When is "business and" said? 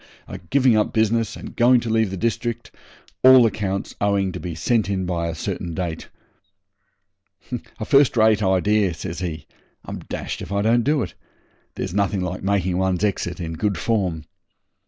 0.93-1.55